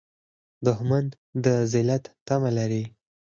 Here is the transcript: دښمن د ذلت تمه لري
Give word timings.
دښمن 0.65 1.05
د 1.43 1.45
ذلت 1.73 2.03
تمه 2.27 2.51
لري 2.57 2.83